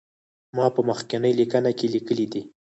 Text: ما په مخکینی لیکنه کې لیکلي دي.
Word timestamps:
ما 0.55 0.65
په 0.75 0.81
مخکینی 0.89 1.31
لیکنه 1.39 1.71
کې 1.77 1.87
لیکلي 1.95 2.25
دي. 2.31 2.41